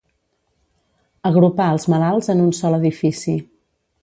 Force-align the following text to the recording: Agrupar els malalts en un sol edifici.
Agrupar 1.31 1.67
els 1.75 1.85
malalts 1.95 2.33
en 2.35 2.43
un 2.47 2.51
sol 2.63 2.79
edifici. 2.79 3.41